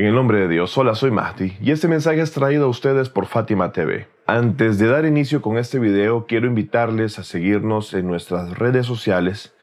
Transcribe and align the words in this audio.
En 0.00 0.06
el 0.06 0.14
nombre 0.14 0.38
de 0.38 0.48
Dios, 0.48 0.78
hola, 0.78 0.94
soy 0.94 1.10
Mahdi 1.10 1.58
y 1.60 1.72
este 1.72 1.86
mensaje 1.86 2.22
es 2.22 2.32
traído 2.32 2.64
a 2.64 2.68
ustedes 2.68 3.10
por 3.10 3.26
Fátima 3.26 3.70
TV. 3.70 4.08
Antes 4.24 4.78
de 4.78 4.86
dar 4.86 5.04
inicio 5.04 5.42
con 5.42 5.58
este 5.58 5.78
video, 5.78 6.24
quiero 6.26 6.46
invitarles 6.46 7.18
a 7.18 7.22
seguirnos 7.22 7.92
en 7.92 8.06
nuestras 8.06 8.58
redes 8.58 8.86
sociales 8.86 9.54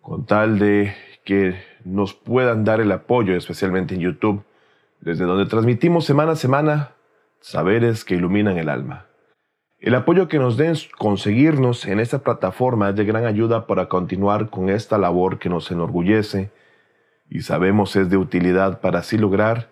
con 0.00 0.24
tal 0.24 0.58
de 0.58 0.94
que 1.26 1.56
nos 1.84 2.14
puedan 2.14 2.64
dar 2.64 2.80
el 2.80 2.92
apoyo, 2.92 3.36
especialmente 3.36 3.94
en 3.94 4.00
YouTube, 4.00 4.42
desde 5.02 5.26
donde 5.26 5.44
transmitimos 5.44 6.06
semana 6.06 6.32
a 6.32 6.36
semana 6.36 6.92
saberes 7.40 8.06
que 8.06 8.14
iluminan 8.14 8.56
el 8.56 8.70
alma. 8.70 9.04
El 9.80 9.96
apoyo 9.96 10.28
que 10.28 10.38
nos 10.38 10.56
den 10.56 10.76
conseguirnos 10.96 11.84
en 11.84 12.00
esta 12.00 12.20
plataforma 12.20 12.88
es 12.88 12.96
de 12.96 13.04
gran 13.04 13.26
ayuda 13.26 13.66
para 13.66 13.90
continuar 13.90 14.48
con 14.48 14.70
esta 14.70 14.96
labor 14.96 15.38
que 15.38 15.50
nos 15.50 15.70
enorgullece 15.70 16.50
y 17.28 17.42
sabemos 17.42 17.96
es 17.96 18.10
de 18.10 18.16
utilidad 18.16 18.80
para 18.80 19.00
así 19.00 19.18
lograr 19.18 19.68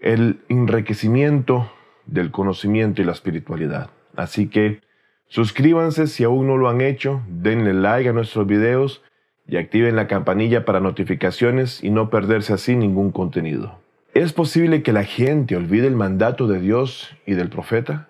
el 0.00 0.40
enriquecimiento 0.48 1.70
del 2.06 2.30
conocimiento 2.30 3.02
y 3.02 3.04
la 3.04 3.12
espiritualidad. 3.12 3.90
Así 4.16 4.48
que 4.48 4.80
suscríbanse 5.28 6.06
si 6.06 6.24
aún 6.24 6.46
no 6.46 6.56
lo 6.56 6.68
han 6.68 6.80
hecho, 6.80 7.22
denle 7.28 7.74
like 7.74 8.08
a 8.08 8.12
nuestros 8.12 8.46
videos 8.46 9.02
y 9.46 9.56
activen 9.56 9.96
la 9.96 10.06
campanilla 10.06 10.64
para 10.64 10.80
notificaciones 10.80 11.82
y 11.82 11.90
no 11.90 12.10
perderse 12.10 12.52
así 12.52 12.76
ningún 12.76 13.12
contenido. 13.12 13.78
¿Es 14.14 14.32
posible 14.32 14.82
que 14.82 14.92
la 14.92 15.04
gente 15.04 15.56
olvide 15.56 15.86
el 15.86 15.96
mandato 15.96 16.46
de 16.46 16.60
Dios 16.60 17.14
y 17.26 17.34
del 17.34 17.48
profeta? 17.48 18.08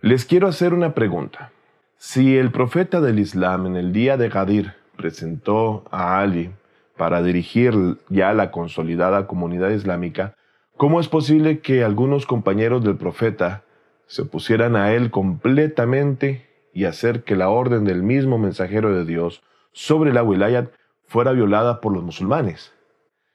Les 0.00 0.24
quiero 0.24 0.46
hacer 0.46 0.74
una 0.74 0.94
pregunta. 0.94 1.52
Si 2.00 2.36
el 2.38 2.52
profeta 2.52 3.00
del 3.00 3.18
Islam 3.18 3.66
en 3.66 3.74
el 3.74 3.92
día 3.92 4.16
de 4.16 4.28
Gadir 4.28 4.74
presentó 4.96 5.82
a 5.90 6.20
Ali 6.20 6.52
para 6.96 7.24
dirigir 7.24 7.74
ya 8.08 8.32
la 8.34 8.52
consolidada 8.52 9.26
comunidad 9.26 9.70
islámica, 9.70 10.36
¿cómo 10.76 11.00
es 11.00 11.08
posible 11.08 11.58
que 11.58 11.82
algunos 11.82 12.24
compañeros 12.24 12.84
del 12.84 12.96
profeta 12.96 13.64
se 14.06 14.24
pusieran 14.24 14.76
a 14.76 14.92
él 14.92 15.10
completamente 15.10 16.46
y 16.72 16.84
hacer 16.84 17.24
que 17.24 17.34
la 17.34 17.48
orden 17.48 17.84
del 17.84 18.04
mismo 18.04 18.38
mensajero 18.38 18.94
de 18.94 19.04
Dios 19.04 19.42
sobre 19.72 20.12
la 20.12 20.22
wilayat 20.22 20.70
fuera 21.08 21.32
violada 21.32 21.80
por 21.80 21.92
los 21.92 22.04
musulmanes? 22.04 22.72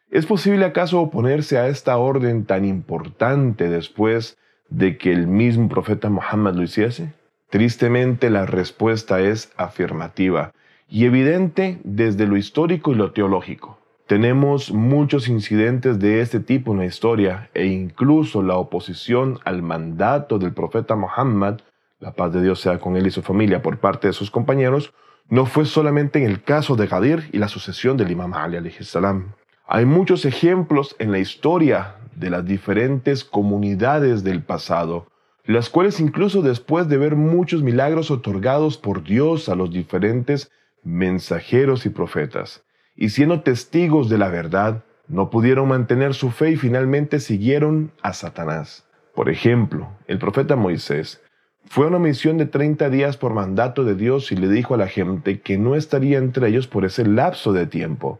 ¿Es 0.09 0.25
posible 0.25 0.63
acaso 0.63 1.01
oponerse 1.01 1.57
a 1.57 1.67
esta 1.67 1.97
orden 1.97 2.45
tan 2.45 2.63
importante 2.63 3.69
después 3.69 4.37
de 4.69 4.97
que 4.97 5.11
el 5.11 5.27
mismo 5.27 5.67
profeta 5.67 6.09
Muhammad 6.09 6.53
lo 6.53 6.63
hiciese? 6.63 7.11
Tristemente 7.53 8.31
la 8.31 8.47
respuesta 8.47 9.21
es 9.21 9.51
afirmativa 9.57 10.53
y 10.89 11.05
evidente 11.05 11.79
desde 11.83 12.25
lo 12.25 12.35
histórico 12.35 12.91
y 12.91 12.95
lo 12.95 13.11
teológico. 13.11 13.77
Tenemos 14.07 14.71
muchos 14.71 15.27
incidentes 15.27 15.99
de 15.99 16.21
este 16.21 16.39
tipo 16.39 16.71
en 16.71 16.79
la 16.79 16.87
historia 16.87 17.51
e 17.53 17.67
incluso 17.67 18.41
la 18.41 18.55
oposición 18.55 19.37
al 19.45 19.61
mandato 19.61 20.39
del 20.39 20.51
profeta 20.51 20.95
Muhammad, 20.95 21.59
la 21.99 22.13
paz 22.13 22.33
de 22.33 22.41
Dios 22.41 22.59
sea 22.59 22.79
con 22.79 22.97
él 22.97 23.05
y 23.05 23.11
su 23.11 23.21
familia 23.21 23.61
por 23.61 23.77
parte 23.77 24.07
de 24.07 24.13
sus 24.13 24.31
compañeros, 24.31 24.91
no 25.29 25.45
fue 25.45 25.65
solamente 25.65 26.17
en 26.17 26.31
el 26.31 26.41
caso 26.41 26.75
de 26.75 26.87
Gadir 26.87 27.29
y 27.33 27.37
la 27.37 27.49
sucesión 27.49 27.97
del 27.97 28.09
Imam 28.09 28.33
Ali 28.33 28.71
salam. 28.81 29.33
Hay 29.67 29.85
muchos 29.85 30.25
ejemplos 30.25 30.95
en 30.97 31.11
la 31.11 31.19
historia 31.19 31.97
de 32.15 32.31
las 32.31 32.47
diferentes 32.47 33.23
comunidades 33.23 34.23
del 34.23 34.41
pasado 34.41 35.05
las 35.45 35.69
cuales 35.69 35.99
incluso 35.99 36.41
después 36.41 36.87
de 36.87 36.97
ver 36.97 37.15
muchos 37.15 37.63
milagros 37.63 38.11
otorgados 38.11 38.77
por 38.77 39.03
Dios 39.03 39.49
a 39.49 39.55
los 39.55 39.71
diferentes 39.71 40.51
mensajeros 40.83 41.85
y 41.85 41.89
profetas, 41.89 42.63
y 42.95 43.09
siendo 43.09 43.41
testigos 43.41 44.09
de 44.09 44.17
la 44.17 44.29
verdad, 44.29 44.83
no 45.07 45.29
pudieron 45.29 45.67
mantener 45.67 46.13
su 46.13 46.31
fe 46.31 46.51
y 46.51 46.55
finalmente 46.55 47.19
siguieron 47.19 47.91
a 48.01 48.13
Satanás. 48.13 48.87
Por 49.13 49.29
ejemplo, 49.29 49.89
el 50.07 50.17
profeta 50.17 50.55
Moisés 50.55 51.21
fue 51.65 51.85
a 51.85 51.89
una 51.89 51.99
misión 51.99 52.37
de 52.37 52.45
30 52.45 52.89
días 52.89 53.17
por 53.17 53.33
mandato 53.33 53.83
de 53.83 53.95
Dios 53.95 54.31
y 54.31 54.35
le 54.35 54.47
dijo 54.47 54.73
a 54.73 54.77
la 54.77 54.87
gente 54.87 55.41
que 55.41 55.57
no 55.57 55.75
estaría 55.75 56.17
entre 56.17 56.47
ellos 56.47 56.67
por 56.67 56.85
ese 56.85 57.05
lapso 57.05 57.53
de 57.53 57.67
tiempo, 57.67 58.19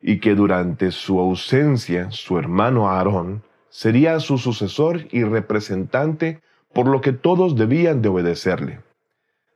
y 0.00 0.18
que 0.18 0.34
durante 0.34 0.90
su 0.90 1.18
ausencia 1.18 2.10
su 2.10 2.38
hermano 2.38 2.90
Aarón 2.90 3.42
sería 3.70 4.20
su 4.20 4.38
sucesor 4.38 5.06
y 5.10 5.24
representante 5.24 6.40
por 6.74 6.86
lo 6.86 7.00
que 7.00 7.12
todos 7.12 7.56
debían 7.56 8.02
de 8.02 8.08
obedecerle. 8.08 8.80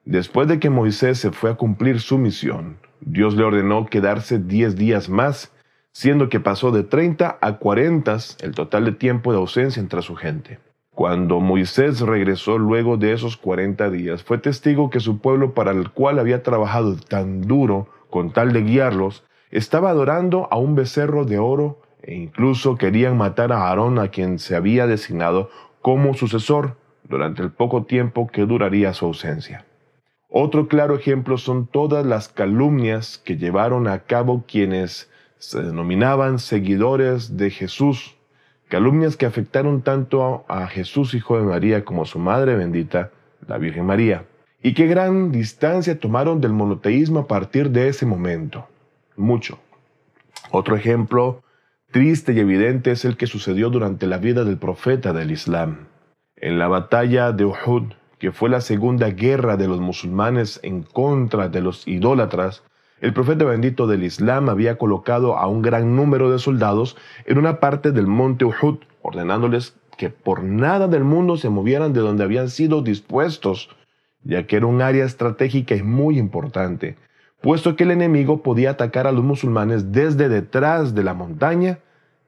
Después 0.05 0.49
de 0.49 0.59
que 0.59 0.71
Moisés 0.71 1.19
se 1.19 1.33
fue 1.33 1.51
a 1.51 1.57
cumplir 1.57 2.01
su 2.01 2.17
misión, 2.17 2.79
Dios 3.01 3.35
le 3.35 3.45
ordenó 3.45 3.87
quedarse 3.87 4.39
diez 4.39 4.77
días 4.77 5.09
más, 5.09 5.53
siendo 5.93 6.29
que 6.29 6.41
pasó 6.41 6.71
de 6.71 6.85
treinta 6.85 7.39
a 7.41 7.59
cuarenta 7.59 8.17
el 8.41 8.55
total 8.55 8.87
de 8.87 8.93
tiempo 8.93 9.33
de 9.33 9.39
ausencia 9.39 9.81
entre 9.81 10.01
su 10.01 10.17
gente. 10.17 10.61
Cuando 10.95 11.41
Moisés 11.41 12.01
regresó 12.01 12.59
luego 12.59 12.97
de 12.97 13.13
esos 13.13 13.37
cuarenta 13.37 13.91
días, 13.91 14.25
fue 14.25 14.39
testigo 14.39 14.91
que 14.91 15.01
su 15.01 15.19
pueblo 15.21 15.55
para 15.55 15.73
el 15.73 15.91
cual 15.91 16.19
había 16.19 16.43
trabajado 16.43 16.97
tan 16.97 17.43
duro 17.43 17.89
con 18.11 18.33
tal 18.33 18.53
de 18.53 18.63
guiarlos, 18.63 19.25
estaba 19.51 19.91
adorando 19.91 20.49
a 20.51 20.57
un 20.57 20.75
becerro 20.75 21.25
de 21.25 21.39
oro 21.39 21.81
e 22.03 22.15
incluso 22.15 22.77
querían 22.77 23.17
matar 23.17 23.53
a 23.53 23.69
Aarón 23.69 23.99
a 23.99 24.09
quien 24.09 24.39
se 24.39 24.57
había 24.57 24.87
designado 24.87 25.51
como 25.83 26.15
sucesor 26.15 26.77
durante 27.09 27.43
el 27.43 27.51
poco 27.51 27.85
tiempo 27.85 28.27
que 28.27 28.47
duraría 28.47 28.93
su 28.93 29.07
ausencia. 29.07 29.65
Otro 30.29 30.69
claro 30.69 30.95
ejemplo 30.95 31.39
son 31.39 31.67
todas 31.67 32.05
las 32.05 32.29
calumnias 32.29 33.19
que 33.19 33.37
llevaron 33.37 33.89
a 33.89 34.01
cabo 34.01 34.45
quienes 34.47 35.11
se 35.39 35.63
denominaban 35.63 36.39
seguidores 36.39 37.37
de 37.37 37.51
Jesús, 37.51 38.17
calumnias 38.69 39.17
que 39.17 39.27
afectaron 39.27 39.83
tanto 39.83 40.45
a 40.49 40.67
Jesús 40.67 41.15
Hijo 41.15 41.39
de 41.39 41.45
María 41.45 41.85
como 41.85 42.03
a 42.03 42.07
su 42.07 42.19
Madre 42.19 42.57
bendita, 42.57 43.11
la 43.47 43.57
Virgen 43.57 43.87
María, 43.87 44.27
y 44.63 44.75
qué 44.75 44.87
gran 44.87 45.33
distancia 45.33 45.99
tomaron 45.99 46.41
del 46.41 46.53
monoteísmo 46.53 47.21
a 47.21 47.27
partir 47.27 47.71
de 47.71 47.89
ese 47.89 48.05
momento. 48.05 48.67
Mucho. 49.17 49.59
Otro 50.51 50.77
ejemplo 50.77 51.43
triste 51.91 52.35
y 52.35 52.41
evidente 52.41 52.91
es 52.91 53.05
el 53.05 53.17
que 53.17 53.27
sucedió 53.27 53.71
durante 53.71 54.07
la 54.07 54.19
vida 54.19 54.45
del 54.45 54.59
profeta 54.59 55.13
del 55.13 55.31
Islam. 55.31 55.87
En 56.41 56.57
la 56.61 56.69
batalla 56.69 57.33
de 57.33 57.45
Uhud, 57.45 57.95
que 58.21 58.31
fue 58.31 58.49
la 58.49 58.61
segunda 58.61 59.11
guerra 59.11 59.57
de 59.57 59.67
los 59.67 59.81
musulmanes 59.81 60.61
en 60.63 60.85
contra 60.85 61.49
de 61.49 61.61
los 61.61 61.89
idólatras, 61.89 62.63
el 63.01 63.13
profeta 63.13 63.45
bendito 63.45 63.89
del 63.89 64.05
Islam 64.05 64.49
había 64.49 64.79
colocado 64.79 65.37
a 65.37 65.49
un 65.49 65.63
gran 65.63 65.97
número 65.97 66.31
de 66.31 66.39
soldados 66.39 66.97
en 67.27 67.39
una 67.39 67.59
parte 67.59 67.91
del 67.91 68.07
monte 68.07 68.45
Uhud, 68.45 68.79
ordenándoles 69.03 69.75
que 69.97 70.11
por 70.11 70.45
nada 70.45 70.87
del 70.87 71.03
mundo 71.03 71.37
se 71.37 71.49
movieran 71.49 71.93
de 71.93 72.01
donde 72.01 72.23
habían 72.23 72.51
sido 72.51 72.83
dispuestos, 72.83 73.71
ya 74.23 74.47
que 74.47 74.57
era 74.57 74.67
un 74.67 74.81
área 74.81 75.05
estratégica 75.05 75.75
y 75.75 75.83
muy 75.83 76.21
importante, 76.21 76.97
puesto 77.41 77.75
que 77.75 77.83
el 77.83 77.91
enemigo 77.91 78.45
podía 78.45 78.71
atacar 78.71 79.09
a 79.09 79.13
los 79.13 79.25
musulmanes 79.25 79.91
desde 79.91 80.29
detrás 80.29 80.95
de 80.95 81.03
la 81.03 81.15
montaña 81.15 81.81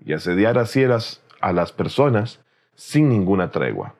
y 0.04 0.14
asediar 0.14 0.58
así 0.58 0.82
a 0.82 1.52
las 1.52 1.70
personas 1.70 2.40
sin 2.74 3.08
ninguna 3.08 3.52
tregua. 3.52 3.94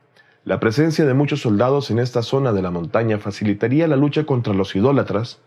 La 0.50 0.58
presencia 0.58 1.06
de 1.06 1.14
muchos 1.14 1.42
soldados 1.42 1.92
en 1.92 2.00
esta 2.00 2.22
zona 2.22 2.52
de 2.52 2.60
la 2.60 2.72
montaña 2.72 3.18
facilitaría 3.18 3.86
la 3.86 3.94
lucha 3.94 4.26
contra 4.26 4.52
los 4.52 4.74
idólatras, 4.74 5.40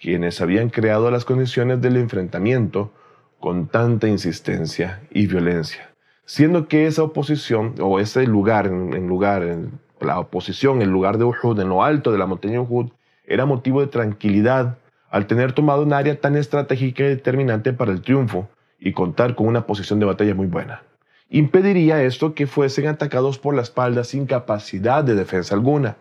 quienes 0.00 0.40
habían 0.40 0.70
creado 0.70 1.10
las 1.10 1.24
condiciones 1.24 1.80
del 1.80 1.96
enfrentamiento 1.96 2.92
con 3.40 3.66
tanta 3.66 4.06
insistencia 4.06 5.02
y 5.10 5.26
violencia, 5.26 5.90
siendo 6.26 6.68
que 6.68 6.86
esa 6.86 7.02
oposición 7.02 7.74
o 7.80 7.98
ese 7.98 8.24
lugar, 8.24 8.68
en, 8.68 9.08
lugar, 9.08 9.42
en 9.42 9.80
la 10.00 10.20
oposición, 10.20 10.80
el 10.80 10.90
lugar 10.90 11.18
de 11.18 11.24
Uhud, 11.24 11.58
en 11.58 11.68
lo 11.68 11.82
alto 11.82 12.12
de 12.12 12.18
la 12.18 12.26
montaña 12.26 12.60
Uhud, 12.60 12.90
era 13.26 13.46
motivo 13.46 13.80
de 13.80 13.88
tranquilidad 13.88 14.78
al 15.10 15.26
tener 15.26 15.54
tomado 15.54 15.82
un 15.82 15.92
área 15.92 16.20
tan 16.20 16.36
estratégica 16.36 17.02
y 17.02 17.08
determinante 17.08 17.72
para 17.72 17.90
el 17.90 18.00
triunfo 18.00 18.48
y 18.78 18.92
contar 18.92 19.34
con 19.34 19.48
una 19.48 19.66
posición 19.66 19.98
de 19.98 20.06
batalla 20.06 20.36
muy 20.36 20.46
buena 20.46 20.82
impediría 21.28 22.02
esto 22.02 22.34
que 22.34 22.46
fuesen 22.46 22.86
atacados 22.86 23.38
por 23.38 23.54
la 23.54 23.62
espalda 23.62 24.04
sin 24.04 24.26
capacidad 24.26 25.04
de 25.04 25.14
defensa 25.14 25.54
alguna. 25.54 25.96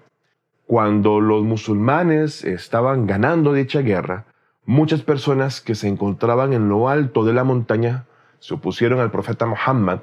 Cuando 0.67 1.19
los 1.19 1.43
musulmanes 1.43 2.43
estaban 2.43 3.07
ganando 3.07 3.53
dicha 3.53 3.81
guerra, 3.81 4.25
muchas 4.65 5.01
personas 5.01 5.61
que 5.61 5.75
se 5.75 5.87
encontraban 5.87 6.53
en 6.53 6.69
lo 6.69 6.89
alto 6.89 7.23
de 7.23 7.33
la 7.33 7.43
montaña 7.43 8.05
se 8.39 8.53
opusieron 8.53 8.99
al 8.99 9.11
profeta 9.11 9.45
Muhammad 9.45 9.99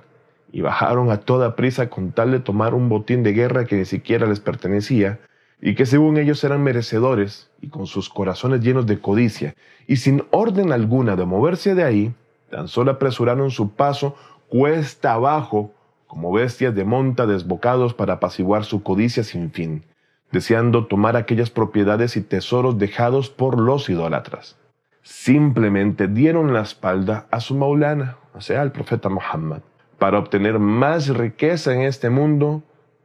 y 0.52 0.60
bajaron 0.60 1.10
a 1.10 1.18
toda 1.18 1.56
prisa 1.56 1.88
con 1.88 2.12
tal 2.12 2.30
de 2.30 2.40
tomar 2.40 2.74
un 2.74 2.88
botín 2.88 3.22
de 3.22 3.32
guerra 3.32 3.64
que 3.64 3.76
ni 3.76 3.84
siquiera 3.84 4.26
les 4.26 4.40
pertenecía 4.40 5.20
y 5.60 5.74
que 5.74 5.86
según 5.86 6.18
ellos 6.18 6.42
eran 6.44 6.62
merecedores 6.62 7.50
y 7.60 7.68
con 7.68 7.86
sus 7.86 8.08
corazones 8.08 8.60
llenos 8.60 8.86
de 8.86 9.00
codicia 9.00 9.54
y 9.86 9.96
sin 9.96 10.24
orden 10.30 10.72
alguna 10.72 11.16
de 11.16 11.24
moverse 11.24 11.74
de 11.74 11.84
ahí, 11.84 12.14
tan 12.50 12.68
solo 12.68 12.90
apresuraron 12.90 13.50
su 13.50 13.70
paso 13.70 14.16
cuesta 14.52 15.14
abajo 15.14 15.72
como 16.06 16.30
bestias 16.30 16.74
de 16.74 16.84
monta 16.84 17.24
desbocados 17.24 17.94
para 17.94 18.14
apaciguar 18.14 18.66
su 18.66 18.82
codicia 18.82 19.24
sin 19.24 19.50
fin. 19.50 19.84
deseando 20.30 20.86
tomar 20.86 21.16
aquellas 21.16 21.50
propiedades 21.50 22.16
y 22.16 22.22
tesoros 22.22 22.78
dejados 22.78 23.28
por 23.28 23.58
los 23.58 23.90
idólatras. 23.90 24.56
Simplemente 25.02 26.08
dieron 26.08 26.54
la 26.54 26.62
espalda 26.62 27.26
a 27.30 27.40
su 27.40 27.54
maulana, 27.54 28.16
o 28.34 28.40
sea, 28.40 28.62
al 28.62 28.72
profeta 28.72 29.10
Muhammad, 29.10 29.60
para 29.98 30.18
obtener 30.18 30.58
más 30.58 31.08
riqueza 31.08 31.74
en 31.74 31.82
este 31.82 32.08
mundo 32.08 32.62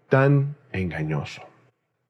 tan 0.08 0.56
engañoso. 0.72 1.42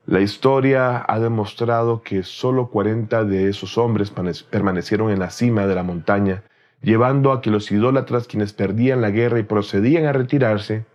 La 0.05 0.21
historia 0.21 1.03
ha 1.07 1.19
demostrado 1.19 2.03
que 2.03 2.21
solo 2.21 2.67
40 2.67 3.23
de 3.23 3.49
esos 3.49 3.77
hombres 3.79 4.11
permanecieron 4.49 5.09
en 5.09 5.19
la 5.19 5.31
cima 5.31 5.65
de 5.65 5.75
la 5.75 5.83
montaña, 5.83 6.43
llevando 6.81 7.31
a 7.31 7.41
que 7.41 7.51
los 7.51 7.71
idólatras 7.71 8.27
quienes 8.27 8.53
perdían 8.53 9.01
la 9.01 9.09
guerra 9.09 9.39
y 9.39 9.43
procedían 9.43 10.05
a 10.05 10.13
retirarse, 10.13 10.85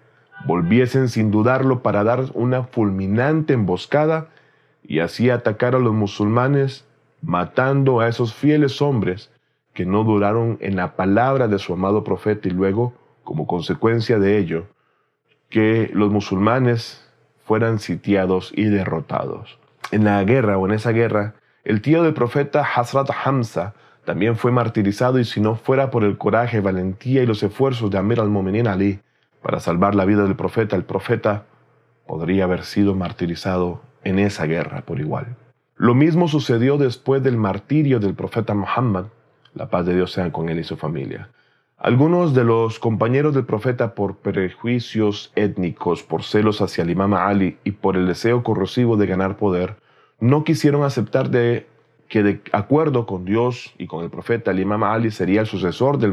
volviesen 0.46 1.08
sin 1.08 1.30
dudarlo 1.30 1.82
para 1.82 2.04
dar 2.04 2.24
una 2.34 2.64
fulminante 2.64 3.54
emboscada 3.54 4.28
y 4.82 5.00
así 5.00 5.30
atacar 5.30 5.74
a 5.74 5.78
los 5.78 5.92
musulmanes, 5.92 6.84
matando 7.20 8.00
a 8.00 8.08
esos 8.08 8.34
fieles 8.34 8.82
hombres 8.82 9.30
que 9.74 9.86
no 9.86 10.04
duraron 10.04 10.58
en 10.60 10.76
la 10.76 10.96
palabra 10.96 11.48
de 11.48 11.58
su 11.58 11.72
amado 11.72 12.04
profeta 12.04 12.48
y 12.48 12.50
luego, 12.50 12.92
como 13.24 13.46
consecuencia 13.46 14.18
de 14.18 14.38
ello, 14.38 14.66
que 15.48 15.90
los 15.94 16.10
musulmanes 16.10 17.08
fueran 17.44 17.78
sitiados 17.78 18.52
y 18.54 18.64
derrotados. 18.64 19.58
En 19.90 20.04
la 20.04 20.22
guerra 20.24 20.58
o 20.58 20.66
en 20.66 20.74
esa 20.74 20.90
guerra, 20.90 21.34
el 21.64 21.80
tío 21.80 22.02
del 22.02 22.14
profeta 22.14 22.64
Hazrat 22.64 23.10
Hamza 23.24 23.74
también 24.04 24.36
fue 24.36 24.50
martirizado 24.50 25.18
y 25.18 25.24
si 25.24 25.40
no 25.40 25.54
fuera 25.54 25.90
por 25.90 26.04
el 26.04 26.18
coraje, 26.18 26.60
valentía 26.60 27.22
y 27.22 27.26
los 27.26 27.42
esfuerzos 27.42 27.90
de 27.90 27.98
Amir 27.98 28.20
al-Mu'minin 28.20 28.66
Ali, 28.66 29.00
para 29.42 29.60
salvar 29.60 29.94
la 29.94 30.04
vida 30.04 30.22
del 30.24 30.36
profeta, 30.36 30.76
el 30.76 30.84
profeta 30.84 31.44
podría 32.06 32.44
haber 32.44 32.64
sido 32.64 32.94
martirizado 32.94 33.82
en 34.04 34.18
esa 34.18 34.46
guerra 34.46 34.82
por 34.82 35.00
igual. 35.00 35.36
Lo 35.76 35.94
mismo 35.94 36.28
sucedió 36.28 36.78
después 36.78 37.22
del 37.22 37.36
martirio 37.36 38.00
del 38.00 38.14
profeta 38.14 38.54
Muhammad, 38.54 39.06
la 39.54 39.68
paz 39.68 39.86
de 39.86 39.94
Dios 39.94 40.12
sea 40.12 40.30
con 40.32 40.48
él 40.48 40.58
y 40.58 40.64
su 40.64 40.76
familia. 40.76 41.30
Algunos 41.78 42.34
de 42.34 42.44
los 42.44 42.78
compañeros 42.78 43.34
del 43.34 43.44
profeta 43.44 43.94
por 43.94 44.18
prejuicios 44.18 45.32
étnicos, 45.34 46.04
por 46.04 46.22
celos 46.22 46.60
hacia 46.60 46.82
el 46.82 46.90
imam 46.90 47.14
Ali 47.14 47.58
y 47.64 47.72
por 47.72 47.96
el 47.96 48.06
deseo 48.06 48.44
corrosivo 48.44 48.96
de 48.96 49.06
ganar 49.06 49.36
poder, 49.36 49.76
no 50.20 50.44
quisieron 50.44 50.84
aceptar 50.84 51.30
de 51.30 51.66
que 52.12 52.22
de 52.22 52.42
acuerdo 52.52 53.06
con 53.06 53.24
Dios 53.24 53.72
y 53.78 53.86
con 53.86 54.04
el 54.04 54.10
profeta, 54.10 54.50
el 54.50 54.60
imam 54.60 54.84
Ali 54.84 55.10
sería 55.10 55.40
el 55.40 55.46
sucesor 55.46 55.96
del, 55.96 56.12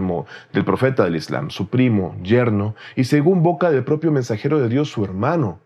del 0.53 0.63
profeta 0.63 1.03
del 1.03 1.17
Islam, 1.17 1.49
su 1.49 1.67
primo, 1.67 2.15
yerno, 2.23 2.73
y 2.95 3.03
según 3.03 3.43
boca 3.43 3.69
del 3.69 3.83
propio 3.83 4.09
mensajero 4.09 4.61
de 4.61 4.69
Dios, 4.69 4.89
su 4.89 5.03
hermano, 5.03 5.59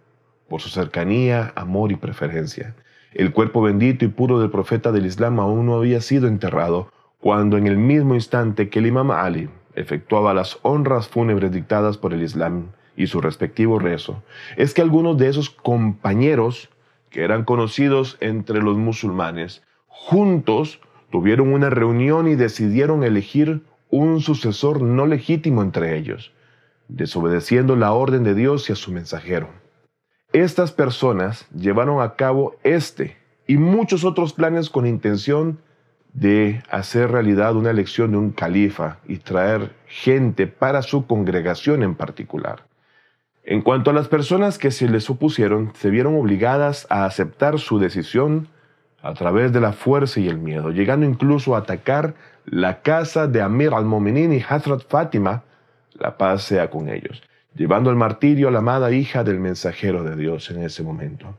por 0.50 0.60
su 0.60 0.70
cercanía, 0.70 1.54
amor 1.56 1.92
y 1.92 1.98
preferencia. 1.98 2.74
El 3.14 3.32
cuerpo 3.32 3.62
bendito 3.62 4.06
y 4.06 4.08
puro 4.08 4.40
del 4.40 4.50
profeta 4.50 4.92
del 4.92 5.06
Islam 5.06 5.40
aún 5.40 5.68
no 5.68 5.76
había 5.76 6.02
sido 6.02 6.28
enterrado, 6.28 6.92
cuando 7.20 7.60
en 7.60 7.68
el 7.68 7.78
mismo 7.78 8.16
instante 8.16 8.70
que 8.70 8.80
el 8.80 8.88
imam 8.88 9.12
Ali 9.12 9.50
efectuaba 9.76 10.34
las 10.34 10.58
honras 10.64 11.08
fúnebres 11.08 11.52
dictadas 11.52 12.00
por 12.00 12.12
el 12.12 12.24
Islam 12.24 12.70
y 12.98 13.06
su 13.06 13.22
respectivo 13.22 13.78
rezo, 13.78 14.24
es 14.58 14.74
que 14.74 14.82
algunos 14.82 15.16
de 15.20 15.30
esos 15.30 15.52
compañeros, 15.52 16.72
que 17.12 17.24
eran 17.24 17.44
conocidos 17.44 18.18
entre 18.20 18.64
los 18.64 18.78
musulmanes, 18.78 19.62
juntos 19.94 20.82
tuvieron 21.12 21.54
una 21.54 21.70
reunión 21.70 22.28
y 22.28 22.36
decidieron 22.36 23.04
elegir 23.04 23.62
un 23.90 24.22
sucesor 24.22 24.82
no 24.82 25.06
legítimo 25.06 25.62
entre 25.62 25.98
ellos, 25.98 26.34
desobedeciendo 26.88 27.76
la 27.76 27.94
orden 27.94 28.24
de 28.24 28.34
Dios 28.34 28.70
y 28.70 28.74
a 28.74 28.76
su 28.76 28.92
mensajero. 28.92 29.50
Estas 30.34 30.72
personas 30.72 31.48
llevaron 31.56 32.02
a 32.02 32.16
cabo 32.16 32.56
este 32.64 33.18
y 33.46 33.58
muchos 33.58 34.04
otros 34.04 34.34
planes 34.34 34.72
con 34.72 34.88
intención 34.88 35.60
de 36.14 36.64
hacer 36.72 37.12
realidad 37.12 37.56
una 37.56 37.70
elección 37.70 38.12
de 38.12 38.18
un 38.18 38.32
califa 38.32 38.98
y 39.08 39.18
traer 39.18 39.74
gente 39.86 40.48
para 40.48 40.82
su 40.82 41.06
congregación 41.06 41.84
en 41.84 41.94
particular. 41.94 42.64
En 43.44 43.62
cuanto 43.62 43.92
a 43.92 43.94
las 43.94 44.08
personas 44.08 44.58
que 44.58 44.72
se 44.72 44.90
les 44.90 45.10
opusieron, 45.10 45.72
se 45.76 45.92
vieron 45.92 46.16
obligadas 46.16 46.88
a 46.90 47.06
aceptar 47.06 47.60
su 47.60 47.78
decisión 47.78 48.48
a 49.04 49.14
través 49.14 49.52
de 49.52 49.60
la 49.60 49.74
fuerza 49.74 50.22
y 50.22 50.30
el 50.30 50.38
miedo, 50.38 50.72
llegando 50.72 51.06
incluso 51.06 51.56
a 51.56 51.60
atacar 51.60 52.16
la 52.46 52.82
casa 52.82 53.28
de 53.28 53.42
Amir 53.42 53.74
al-Mominin 53.74 54.32
y 54.32 54.42
Hazrat 54.42 54.88
Fátima, 54.88 55.44
la 55.94 56.18
paz 56.18 56.44
sea 56.44 56.70
con 56.70 56.88
ellos, 56.88 57.22
llevando 57.54 57.90
el 57.90 57.98
martirio 57.98 58.48
a 58.48 58.52
la 58.52 58.60
amada 58.60 58.92
hija 58.92 59.26
del 59.26 59.42
mensajero 59.42 60.04
de 60.04 60.16
Dios 60.16 60.50
en 60.52 60.64
ese 60.64 60.84
momento. 60.84 61.36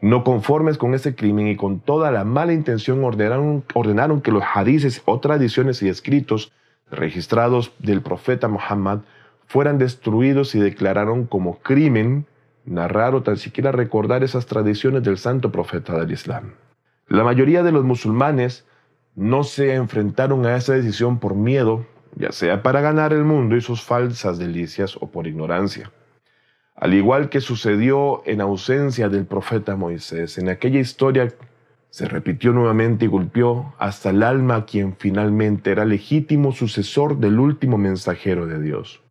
No 0.00 0.24
conformes 0.24 0.78
con 0.78 0.94
ese 0.94 1.14
crimen 1.14 1.48
y 1.48 1.56
con 1.56 1.80
toda 1.80 2.10
la 2.10 2.24
mala 2.24 2.54
intención 2.54 3.04
ordenaron, 3.04 3.62
ordenaron 3.74 4.22
que 4.22 4.32
los 4.32 4.42
hadices 4.54 5.02
o 5.04 5.20
tradiciones 5.20 5.82
y 5.82 5.90
escritos 5.90 6.50
registrados 6.90 7.72
del 7.78 8.00
profeta 8.00 8.48
Muhammad 8.48 9.00
fueran 9.46 9.76
destruidos 9.76 10.54
y 10.54 10.60
declararon 10.60 11.26
como 11.26 11.58
crimen 11.58 12.24
narrar 12.64 13.14
o 13.14 13.22
tan 13.22 13.36
siquiera 13.36 13.70
recordar 13.70 14.24
esas 14.24 14.46
tradiciones 14.46 15.02
del 15.02 15.18
santo 15.18 15.52
profeta 15.52 15.98
del 15.98 16.10
Islam. 16.10 16.54
La 17.12 17.24
mayoría 17.24 17.62
de 17.62 17.72
los 17.72 17.84
musulmanes 17.84 18.64
no 19.16 19.44
se 19.44 19.74
enfrentaron 19.74 20.46
a 20.46 20.56
esa 20.56 20.72
decisión 20.72 21.18
por 21.18 21.34
miedo, 21.34 21.84
ya 22.16 22.32
sea 22.32 22.62
para 22.62 22.80
ganar 22.80 23.12
el 23.12 23.22
mundo 23.22 23.54
y 23.54 23.60
sus 23.60 23.82
falsas 23.82 24.38
delicias 24.38 24.96
o 24.98 25.10
por 25.10 25.26
ignorancia. 25.26 25.92
Al 26.74 26.94
igual 26.94 27.28
que 27.28 27.42
sucedió 27.42 28.22
en 28.24 28.40
ausencia 28.40 29.10
del 29.10 29.26
profeta 29.26 29.76
Moisés, 29.76 30.38
en 30.38 30.48
aquella 30.48 30.80
historia 30.80 31.28
se 31.90 32.08
repitió 32.08 32.54
nuevamente 32.54 33.04
y 33.04 33.08
golpeó 33.08 33.74
hasta 33.78 34.08
el 34.08 34.22
alma 34.22 34.56
a 34.56 34.64
quien 34.64 34.96
finalmente 34.96 35.70
era 35.70 35.84
legítimo 35.84 36.52
sucesor 36.52 37.18
del 37.18 37.38
último 37.38 37.76
mensajero 37.76 38.46
de 38.46 38.62
Dios. 38.62 39.02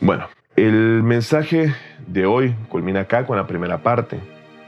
Bueno, 0.00 0.28
el 0.56 0.85
mensaje 1.06 1.72
de 2.08 2.26
hoy 2.26 2.54
culmina 2.68 3.02
acá 3.02 3.26
con 3.26 3.36
la 3.36 3.46
primera 3.46 3.78
parte. 3.78 4.18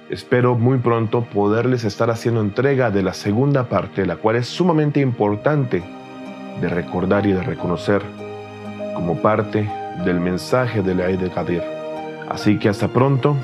Espero 0.09 0.55
muy 0.55 0.79
pronto 0.79 1.25
poderles 1.25 1.83
estar 1.85 2.11
haciendo 2.11 2.41
entrega 2.41 2.91
de 2.91 3.03
la 3.03 3.13
segunda 3.13 3.69
parte, 3.69 4.07
la 4.07 4.17
cual 4.17 4.37
es 4.37 4.47
sumamente 4.47 5.01
importante 5.01 5.83
de 6.61 6.69
recordar 6.69 7.27
y 7.27 7.33
de 7.33 7.43
reconocer 7.43 8.03
como 8.95 9.21
parte 9.21 9.69
del 10.05 10.21
mensaje 10.21 10.81
de 10.81 10.95
la 10.95 11.07
de 11.09 11.29
Qadir. 11.29 11.63
Así 12.29 12.59
que 12.59 12.69
hasta 12.69 12.89
pronto 12.89 13.37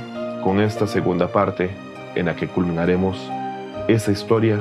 con 0.42 0.60
esta 0.60 0.86
segunda 0.86 1.28
parte 1.28 1.70
en 2.14 2.26
la 2.26 2.36
que 2.36 2.46
culminaremos 2.46 3.28
esa 3.88 4.12
historia 4.12 4.60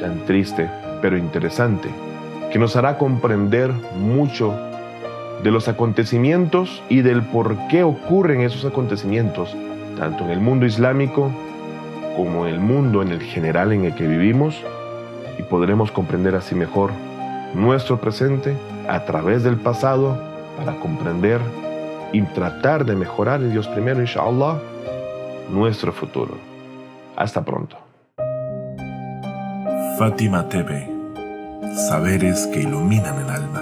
tan 0.00 0.24
triste 0.26 0.68
pero 1.00 1.16
interesante 1.16 1.88
que 2.52 2.58
nos 2.58 2.74
hará 2.74 2.98
comprender 2.98 3.70
mucho 3.96 4.71
de 5.42 5.50
los 5.50 5.68
acontecimientos 5.68 6.82
y 6.88 7.02
del 7.02 7.22
por 7.22 7.56
qué 7.68 7.82
ocurren 7.82 8.42
esos 8.42 8.64
acontecimientos, 8.64 9.56
tanto 9.98 10.24
en 10.24 10.30
el 10.30 10.40
mundo 10.40 10.66
islámico 10.66 11.30
como 12.16 12.46
en 12.46 12.54
el 12.54 12.60
mundo 12.60 13.02
en 13.02 13.08
el 13.08 13.22
general 13.22 13.72
en 13.72 13.84
el 13.84 13.94
que 13.94 14.06
vivimos, 14.06 14.62
y 15.38 15.42
podremos 15.42 15.90
comprender 15.90 16.34
así 16.34 16.54
mejor 16.54 16.90
nuestro 17.54 18.00
presente 18.00 18.54
a 18.88 19.04
través 19.04 19.42
del 19.42 19.56
pasado 19.56 20.18
para 20.58 20.78
comprender 20.78 21.40
y 22.12 22.22
tratar 22.22 22.84
de 22.84 22.94
mejorar 22.94 23.40
en 23.40 23.52
Dios 23.52 23.66
primero, 23.68 24.00
inshallah, 24.00 24.58
nuestro 25.50 25.92
futuro. 25.92 26.36
Hasta 27.16 27.42
pronto. 27.42 27.76
Fátima 29.98 30.48
TV, 30.48 30.88
saberes 31.88 32.46
que 32.52 32.60
iluminan 32.60 33.22
el 33.22 33.30
alma. 33.30 33.61